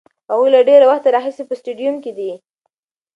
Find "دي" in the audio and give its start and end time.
2.17-2.31